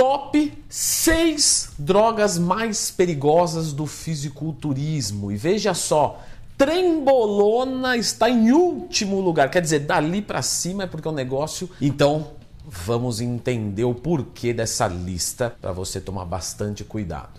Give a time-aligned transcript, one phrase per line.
[0.00, 5.30] top 6 drogas mais perigosas do fisiculturismo.
[5.30, 6.22] E veja só,
[6.56, 9.50] trembolona está em último lugar.
[9.50, 11.68] Quer dizer, dali para cima é porque é um negócio.
[11.82, 12.28] Então,
[12.64, 17.38] vamos entender o porquê dessa lista para você tomar bastante cuidado.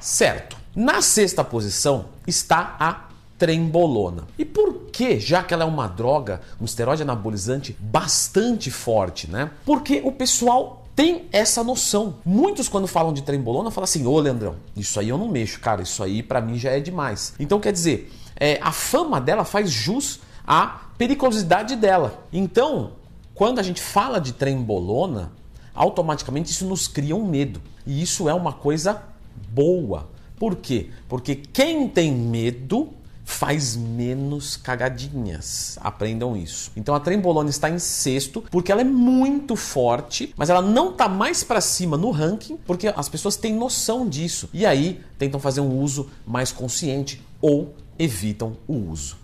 [0.00, 0.56] Certo.
[0.74, 4.24] Na sexta posição está a trembolona.
[4.36, 9.52] E por que, já que ela é uma droga, um esteroide anabolizante bastante forte, né?
[9.64, 12.16] Porque o pessoal tem essa noção.
[12.24, 15.82] Muitos, quando falam de trembolona, falam assim: Ô Leandrão, isso aí eu não mexo, cara,
[15.82, 17.34] isso aí para mim já é demais.
[17.38, 22.26] Então, quer dizer, é, a fama dela faz jus à periculosidade dela.
[22.32, 22.92] Então,
[23.34, 25.32] quando a gente fala de trembolona,
[25.74, 27.60] automaticamente isso nos cria um medo.
[27.86, 29.02] E isso é uma coisa
[29.50, 30.08] boa.
[30.38, 30.90] Por quê?
[31.08, 32.90] Porque quem tem medo
[33.24, 35.78] faz menos cagadinhas.
[35.80, 36.72] Aprendam isso.
[36.76, 41.08] Então a trembolona está em sexto porque ela é muito forte, mas ela não está
[41.08, 45.60] mais para cima no ranking porque as pessoas têm noção disso e aí tentam fazer
[45.60, 49.16] um uso mais consciente ou evitam o uso.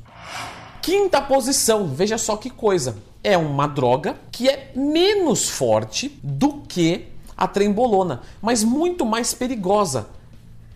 [0.82, 2.96] Quinta posição, veja só que coisa.
[3.24, 10.08] É uma droga que é menos forte do que a trembolona, mas muito mais perigosa.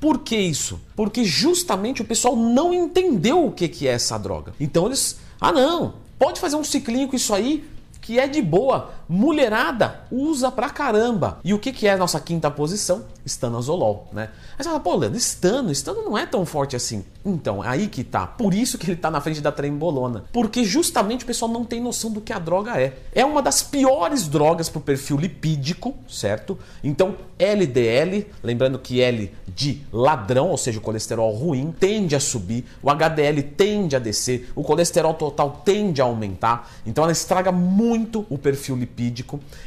[0.00, 0.80] Por que isso?
[0.96, 4.54] Porque justamente o pessoal não entendeu o que é essa droga.
[4.58, 7.64] Então eles, ah não, pode fazer um ciclinho com isso aí
[8.00, 8.90] que é de boa.
[9.12, 11.40] Mulherada usa pra caramba.
[11.42, 13.04] E o que, que é a nossa quinta posição?
[13.26, 14.30] Estanazolol, né?
[14.56, 17.04] Aí você fala, pô, Leandro, estano, estano não é tão forte assim.
[17.24, 18.26] Então, aí que tá.
[18.26, 20.24] Por isso que ele tá na frente da trembolona.
[20.32, 22.96] Porque justamente o pessoal não tem noção do que a droga é.
[23.12, 26.56] É uma das piores drogas pro perfil lipídico, certo?
[26.84, 32.64] Então, LDL, lembrando que L de ladrão, ou seja, o colesterol ruim, tende a subir,
[32.82, 36.70] o HDL tende a descer, o colesterol total tende a aumentar.
[36.86, 38.99] Então, ela estraga muito o perfil lipídico,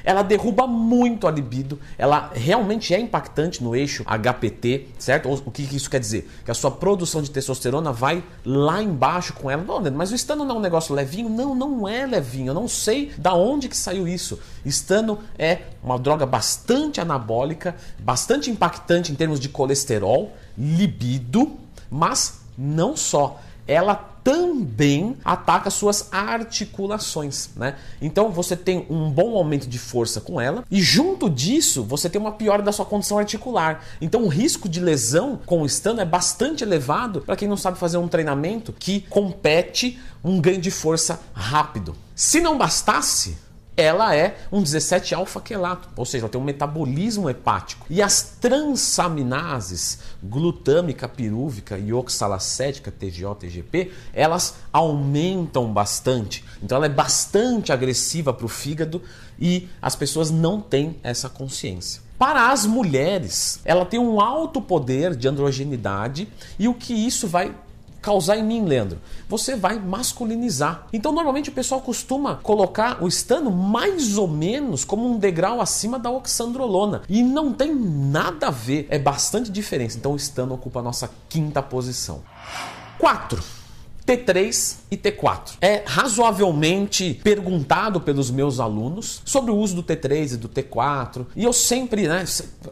[0.03, 5.29] ela derruba muito a libido, ela realmente é impactante no eixo HPT, certo?
[5.45, 6.29] O que isso quer dizer?
[6.45, 9.63] Que a sua produção de testosterona vai lá embaixo com ela.
[9.91, 11.29] Mas o estano não é um negócio levinho?
[11.29, 12.49] Não, não é levinho.
[12.49, 14.39] Eu não sei da onde que saiu isso.
[14.65, 21.57] Estano é uma droga bastante anabólica, bastante impactante em termos de colesterol, libido,
[21.89, 23.39] mas não só.
[23.67, 27.75] Ela também ataca suas articulações, né?
[28.01, 32.21] Então você tem um bom aumento de força com ela e junto disso você tem
[32.21, 33.83] uma piora da sua condição articular.
[33.99, 37.77] Então o risco de lesão com o estano é bastante elevado para quem não sabe
[37.77, 41.95] fazer um treinamento que compete um ganho de força rápido.
[42.15, 43.37] Se não bastasse,
[43.75, 47.85] ela é um 17 alfa-quelato, ou seja, ela tem um metabolismo hepático.
[47.89, 56.45] E as transaminases, glutâmica, pirúvica e oxalacética, TGO, TGP, elas aumentam bastante.
[56.61, 59.01] Então ela é bastante agressiva para o fígado
[59.39, 62.01] e as pessoas não têm essa consciência.
[62.17, 67.53] Para as mulheres, ela tem um alto poder de androgenidade e o que isso vai
[68.03, 68.99] causar em mim, Leandro?
[69.29, 70.87] Você vai masculinizar.
[70.91, 75.97] Então, normalmente o pessoal costuma colocar o estano mais ou menos como um degrau acima
[75.97, 77.01] da oxandrolona.
[77.07, 79.97] E não tem nada a ver, é bastante diferença.
[79.97, 82.21] Então, o estano ocupa a nossa quinta posição.
[82.99, 83.41] 4.
[84.05, 85.53] T3 e T4.
[85.61, 91.25] É razoavelmente perguntado pelos meus alunos sobre o uso do T3 e do T4.
[91.37, 92.25] E eu sempre, né?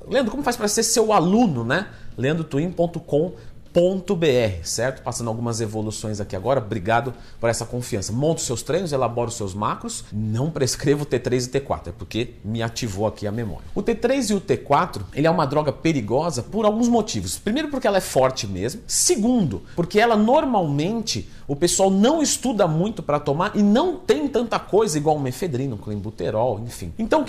[0.09, 1.87] Leandro, como faz para ser seu aluno, né?
[2.17, 3.33] leandrotwin.com
[3.73, 5.01] br certo?
[5.01, 6.59] Passando algumas evoluções aqui agora.
[6.59, 8.11] Obrigado por essa confiança.
[8.11, 10.03] Monto seus treinos, elaboro seus macros.
[10.11, 13.65] Não prescrevo T3 e T4, é porque me ativou aqui a memória.
[13.73, 17.37] O T3 e o T4, ele é uma droga perigosa por alguns motivos.
[17.37, 18.81] Primeiro, porque ela é forte mesmo.
[18.87, 24.57] Segundo, porque ela normalmente o pessoal não estuda muito para tomar e não tem tanta
[24.57, 26.93] coisa igual um efedrina, um clenbuterol, enfim.
[26.97, 27.25] Então,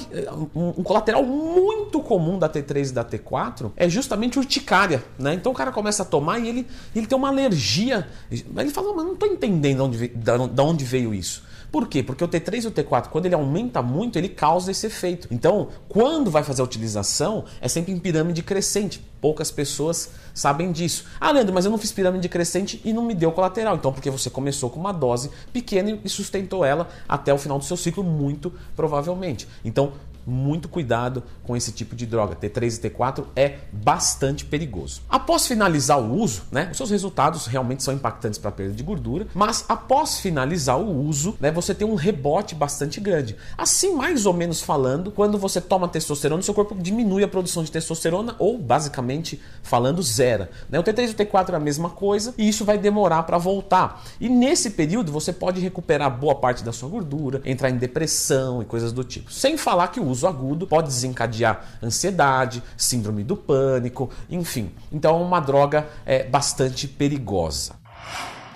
[0.55, 5.35] um, um colateral muito comum da T3 e da T4 é justamente urticária, né?
[5.35, 8.07] Então o cara começa a tomar e ele, ele tem uma alergia.
[8.31, 11.43] Ele fala, mas não estou entendendo de onde, da onde veio isso.
[11.73, 12.03] Por quê?
[12.03, 15.27] Porque o T3 e o T4, quando ele aumenta muito, ele causa esse efeito.
[15.31, 19.03] Então, quando vai fazer a utilização, é sempre em pirâmide crescente.
[19.23, 21.07] Poucas pessoas sabem disso.
[21.19, 23.75] Ah, Leandro, mas eu não fiz pirâmide crescente e não me deu colateral.
[23.75, 27.65] Então, porque você começou com uma dose pequena e sustentou ela até o final do
[27.65, 29.49] seu ciclo, muito provavelmente.
[29.65, 29.95] Então,
[30.27, 32.37] muito cuidado com esse tipo de droga.
[32.37, 35.03] T3 e T4 é bastante perigoso.
[35.09, 38.83] Após finalizar o uso, né, os seus resultados realmente são impactantes para a perda de
[38.83, 43.37] gordura, mas após finalizar o uso, né, você tem um rebote bastante grande.
[43.57, 47.71] Assim, mais ou menos falando, quando você toma testosterona, seu corpo diminui a produção de
[47.71, 50.51] testosterona ou, basicamente falando, zera.
[50.69, 50.79] Né?
[50.79, 54.03] O T3 e o T4 é a mesma coisa e isso vai demorar para voltar.
[54.21, 58.65] E nesse período você pode recuperar boa parte da sua gordura, entrar em depressão e
[58.65, 59.33] coisas do tipo.
[59.33, 64.71] Sem falar que o uso agudo pode desencadear ansiedade, síndrome do pânico, enfim.
[64.91, 67.75] Então é uma droga é, bastante perigosa.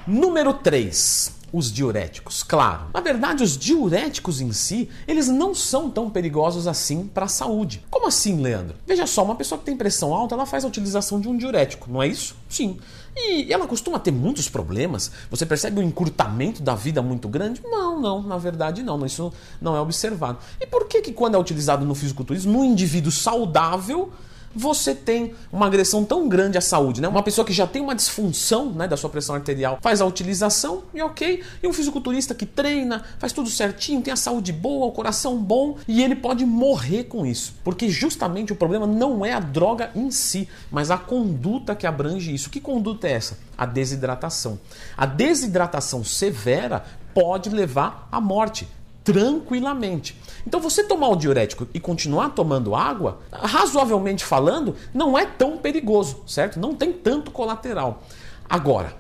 [0.07, 2.43] Número 3 os diuréticos.
[2.43, 7.29] Claro, na verdade, os diuréticos em si, eles não são tão perigosos assim para a
[7.29, 7.83] saúde.
[7.91, 8.77] Como assim, Leandro?
[8.87, 11.91] Veja só, uma pessoa que tem pressão alta, ela faz a utilização de um diurético,
[11.91, 12.37] não é isso?
[12.47, 12.79] Sim.
[13.17, 15.11] E ela costuma ter muitos problemas?
[15.31, 17.63] Você percebe um encurtamento da vida muito grande?
[17.65, 20.39] Não, não, na verdade não, isso não é observado.
[20.61, 24.13] E por que que quando é utilizado no fisiculturismo, no indivíduo saudável,
[24.57, 27.09] você tem uma agressão tão grande à saúde, né?
[27.09, 30.85] Uma pessoa que já tem uma disfunção né, da sua pressão arterial faz a utilização
[30.95, 31.43] e ok.
[31.63, 35.77] E um fisiculturista que treina, faz tudo certinho, tem a saúde boa, o coração bom
[35.87, 37.55] e ele pode morrer com isso.
[37.63, 42.35] Porque justamente o problema não é a droga em si, mas a conduta que abrange
[42.35, 42.49] isso.
[42.49, 43.39] Que conduta é essa?
[43.59, 44.59] A desidratação.
[44.97, 48.69] A desidratação severa pode levar à morte
[49.07, 50.19] tranquilamente.
[50.45, 56.25] Então, você tomar o diurético e continuar tomando água, razoavelmente falando, não é tão perigoso,
[56.27, 56.59] certo?
[56.59, 58.03] Não tem tanto colateral.
[58.51, 58.97] Agora,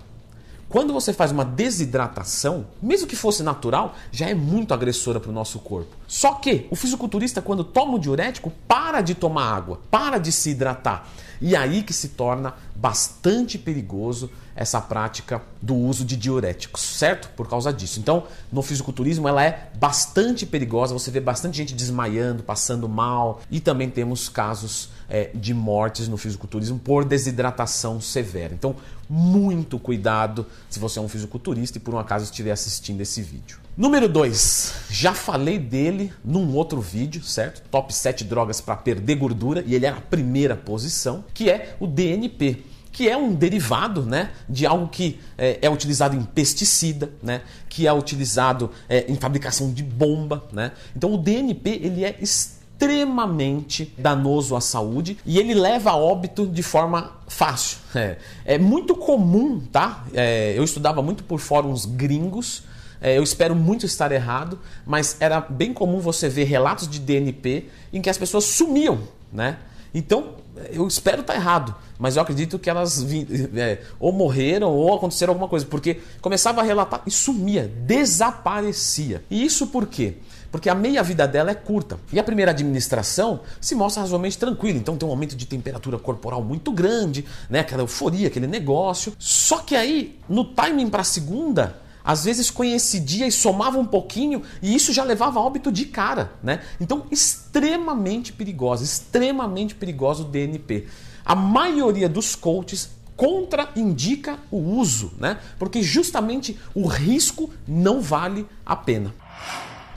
[0.69, 5.35] quando você faz uma desidratação, mesmo que fosse natural, já é muito agressora para o
[5.35, 5.97] nosso corpo.
[6.06, 10.50] Só que o fisiculturista, quando toma o diurético, para de tomar água, para de se
[10.50, 11.09] hidratar.
[11.41, 17.29] E aí que se torna bastante perigoso essa prática do uso de diuréticos, certo?
[17.37, 18.00] Por causa disso.
[18.00, 23.61] Então, no fisiculturismo ela é bastante perigosa, você vê bastante gente desmaiando, passando mal e
[23.61, 28.55] também temos casos é, de mortes no fisiculturismo por desidratação severa.
[28.55, 28.75] Então,
[29.09, 33.65] muito cuidado se você é um fisiculturista e por um acaso estiver assistindo esse vídeo.
[33.76, 37.62] Número 2, já falei dele num outro vídeo, certo?
[37.70, 41.87] Top 7 drogas para perder gordura e ele é a primeira posição, que é o
[41.87, 47.43] DNP que é um derivado né, de algo que é, é utilizado em pesticida, né,
[47.69, 50.43] que é utilizado é, em fabricação de bomba.
[50.50, 50.73] Né?
[50.96, 56.62] Então o DNP ele é extremamente danoso à saúde e ele leva a óbito de
[56.62, 57.76] forma fácil.
[57.94, 60.06] É, é muito comum, tá?
[60.14, 62.62] É, eu estudava muito por fóruns gringos.
[63.00, 67.66] É, eu espero muito estar errado, mas era bem comum você ver relatos de DNP
[67.93, 69.00] em que as pessoas sumiam,
[69.32, 69.58] né?
[69.94, 70.34] Então,
[70.70, 73.04] eu espero estar errado, mas eu acredito que elas
[73.56, 79.22] é, ou morreram ou aconteceram alguma coisa, porque começava a relatar e sumia, desaparecia.
[79.31, 80.14] E isso por quê?
[80.50, 81.99] Porque a meia-vida dela é curta.
[82.12, 84.78] E a primeira administração se mostra razoavelmente tranquila.
[84.78, 87.60] Então tem um aumento de temperatura corporal muito grande, né?
[87.60, 89.12] aquela euforia, aquele negócio.
[89.19, 91.76] Só que aí, no timing para a segunda,
[92.06, 96.32] às vezes coincidia e somava um pouquinho e isso já levava a óbito de cara,
[96.41, 96.62] né?
[96.81, 100.87] Então, extremamente perigosa, extremamente perigoso o DNP.
[101.25, 105.41] A maioria dos coaches contraindica o uso, né?
[105.58, 109.12] Porque justamente o risco não vale a pena.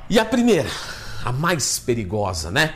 [0.10, 0.70] E a primeira,
[1.24, 2.74] a mais perigosa, né?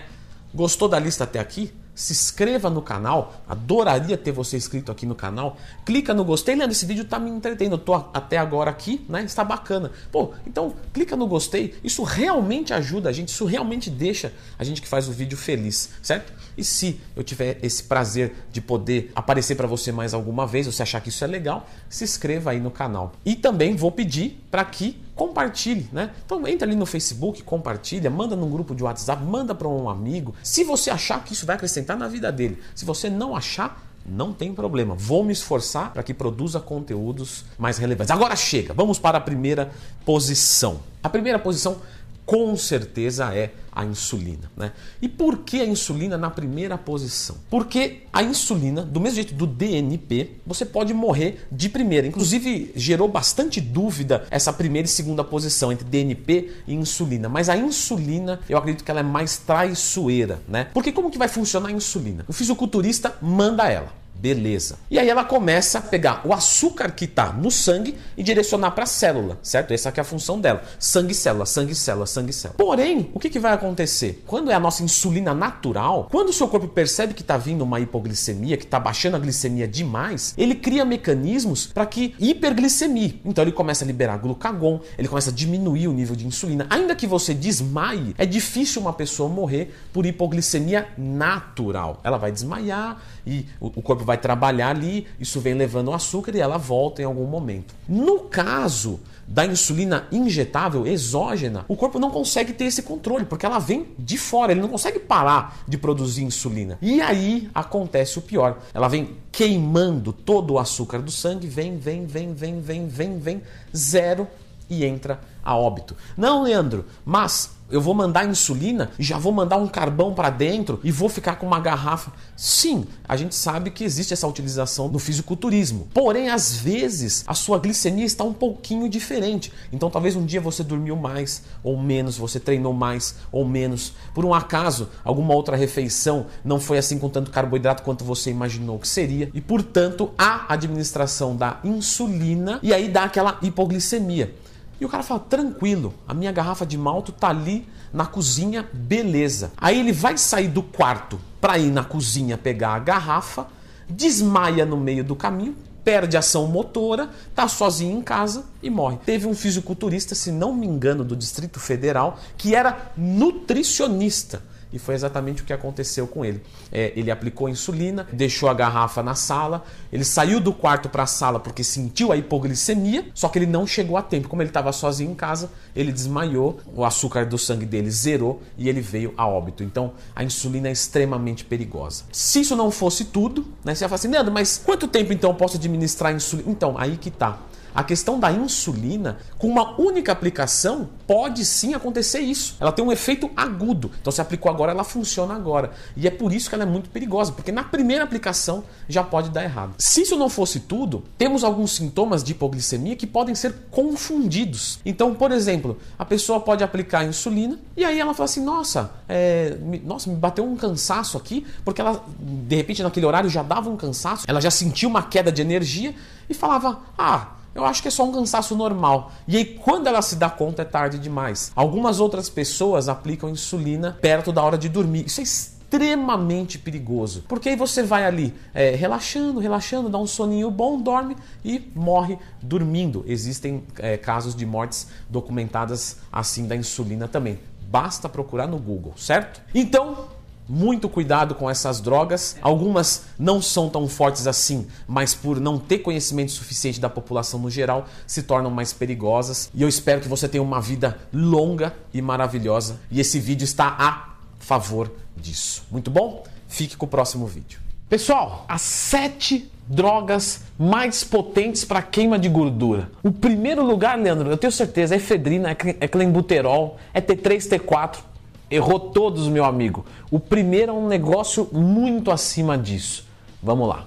[0.54, 1.74] Gostou da lista até aqui?
[1.96, 5.58] Se inscreva no canal, adoraria ter você inscrito aqui no canal.
[5.86, 9.24] Clica no gostei, Leandro, esse vídeo está me entretendo, eu tô até agora aqui, né?
[9.24, 9.92] Está bacana.
[10.12, 14.82] Pô, então clica no gostei, isso realmente ajuda a gente, isso realmente deixa a gente
[14.82, 16.34] que faz o vídeo feliz, certo?
[16.58, 20.82] E se eu tiver esse prazer de poder aparecer para você mais alguma vez, se
[20.82, 23.14] achar que isso é legal, se inscreva aí no canal.
[23.26, 26.12] E também vou pedir para que compartilhe, né?
[26.26, 30.34] Então entra ali no Facebook, compartilha, manda num grupo de WhatsApp, manda para um amigo.
[30.44, 34.34] Se você achar que isso vai acrescentar na vida dele, se você não achar, não
[34.34, 34.96] tem problema.
[34.96, 38.12] Vou me esforçar para que produza conteúdos mais relevantes.
[38.12, 39.72] Agora chega, vamos para a primeira
[40.06, 40.82] posição.
[41.02, 41.78] A primeira posição
[42.26, 44.52] com certeza é a insulina.
[44.56, 44.72] Né?
[45.02, 47.38] E por que a insulina na primeira posição?
[47.50, 52.06] Porque a insulina, do mesmo jeito do DNP, você pode morrer de primeira.
[52.08, 57.28] Inclusive, gerou bastante dúvida essa primeira e segunda posição entre DNP e insulina.
[57.28, 60.42] Mas a insulina, eu acredito que ela é mais traiçoeira.
[60.48, 60.68] Né?
[60.74, 62.26] Porque como que vai funcionar a insulina?
[62.28, 64.03] O fisiculturista manda ela.
[64.16, 64.78] Beleza.
[64.90, 68.86] E aí ela começa a pegar o açúcar que está no sangue e direcionar para
[68.86, 69.74] a célula, certo?
[69.74, 70.64] Essa é a função dela.
[70.80, 72.58] Sangue, célula, sangue, célula, sangue, célula.
[72.58, 74.24] Porém, o que, que vai acontecer?
[74.26, 77.82] Quando é a nossa insulina natural, quando o seu corpo percebe que está vindo uma
[77.82, 83.22] hipoglicemia, que está baixando a glicemia demais, ele cria mecanismos para que hiperglicemie.
[83.26, 86.66] Então ele começa a liberar glucagon, ele começa a diminuir o nível de insulina.
[86.70, 92.00] Ainda que você desmaie, é difícil uma pessoa morrer por hipoglicemia natural.
[92.04, 96.36] Ela vai desmaiar e o corpo vai vai trabalhar ali, isso vem levando o açúcar
[96.36, 97.74] e ela volta em algum momento.
[97.88, 103.58] No caso da insulina injetável exógena, o corpo não consegue ter esse controle, porque ela
[103.58, 106.78] vem de fora, ele não consegue parar de produzir insulina.
[106.82, 108.60] E aí acontece o pior.
[108.74, 113.42] Ela vem queimando todo o açúcar do sangue, vem, vem, vem, vem, vem, vem, vem,
[113.76, 114.28] zero
[114.70, 115.96] e entra a óbito.
[116.16, 120.80] Não, Leandro, mas eu vou mandar insulina e já vou mandar um carvão para dentro
[120.84, 122.12] e vou ficar com uma garrafa.
[122.36, 125.88] Sim, a gente sabe que existe essa utilização no fisiculturismo.
[125.92, 129.52] Porém, às vezes, a sua glicemia está um pouquinho diferente.
[129.72, 133.94] Então, talvez um dia você dormiu mais ou menos, você treinou mais ou menos.
[134.14, 138.78] Por um acaso, alguma outra refeição não foi assim com tanto carboidrato quanto você imaginou
[138.78, 139.32] que seria.
[139.34, 144.36] E, portanto, a administração da insulina e aí dá aquela hipoglicemia.
[144.84, 149.54] E o cara fala: tranquilo, a minha garrafa de malto tá ali na cozinha, beleza.
[149.56, 153.48] Aí ele vai sair do quarto para ir na cozinha pegar a garrafa,
[153.88, 158.98] desmaia no meio do caminho, perde ação motora, tá sozinho em casa e morre.
[159.06, 164.42] Teve um fisiculturista, se não me engano, do Distrito Federal, que era nutricionista
[164.74, 166.42] e foi exatamente o que aconteceu com ele.
[166.72, 171.08] É, ele aplicou insulina, deixou a garrafa na sala, ele saiu do quarto para a
[171.08, 174.28] sala porque sentiu a hipoglicemia, só que ele não chegou a tempo.
[174.28, 178.68] Como ele estava sozinho em casa, ele desmaiou, o açúcar do sangue dele zerou e
[178.68, 179.64] ele veio a óbito.
[179.64, 182.06] Então a insulina é extremamente perigosa.
[182.12, 185.30] Se isso não fosse tudo, né, você ia falar assim, Leandro, mas quanto tempo então
[185.30, 186.50] eu posso administrar insulina?
[186.50, 187.40] Então, aí que tá.
[187.74, 192.56] A questão da insulina, com uma única aplicação, pode sim acontecer isso.
[192.60, 193.92] Ela tem um efeito agudo.
[194.00, 195.72] Então, se aplicou agora, ela funciona agora.
[195.96, 199.30] E é por isso que ela é muito perigosa, porque na primeira aplicação já pode
[199.30, 199.76] dar errado.
[199.78, 204.80] Se isso não fosse tudo, temos alguns sintomas de hipoglicemia que podem ser confundidos.
[204.86, 209.58] Então, por exemplo, a pessoa pode aplicar insulina e aí ela fala assim: nossa, é,
[209.84, 213.78] nossa, me bateu um cansaço aqui, porque ela, de repente, naquele horário já dava um
[213.78, 215.96] cansaço, ela já sentiu uma queda de energia
[216.30, 219.12] e falava: ah eu acho que é só um cansaço normal.
[219.28, 221.52] E aí, quando ela se dá conta, é tarde demais.
[221.56, 225.06] Algumas outras pessoas aplicam insulina perto da hora de dormir.
[225.06, 227.24] Isso é extremamente perigoso.
[227.28, 232.18] Porque aí você vai ali é, relaxando, relaxando, dá um soninho bom, dorme e morre
[232.42, 233.04] dormindo.
[233.08, 237.40] Existem é, casos de mortes documentadas assim da insulina também.
[237.70, 239.42] Basta procurar no Google, certo?
[239.54, 240.08] Então,
[240.48, 242.36] muito cuidado com essas drogas.
[242.42, 247.50] Algumas não são tão fortes assim, mas por não ter conhecimento suficiente da população no
[247.50, 249.50] geral, se tornam mais perigosas.
[249.54, 252.80] E eu espero que você tenha uma vida longa e maravilhosa.
[252.92, 255.64] E esse vídeo está a favor disso.
[255.72, 256.24] Muito bom?
[256.48, 257.60] Fique com o próximo vídeo.
[257.90, 262.92] Pessoal, as sete drogas mais potentes para queima de gordura.
[263.02, 268.13] O primeiro lugar, Leandro, eu tenho certeza, é efedrina, é clenbuterol, é T3, T4
[268.50, 269.86] Errou todos, meu amigo.
[270.12, 273.06] O primeiro é um negócio muito acima disso.
[273.42, 273.86] Vamos lá.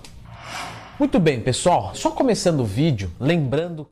[0.98, 1.90] Muito bem, pessoal.
[1.94, 3.84] Só começando o vídeo, lembrando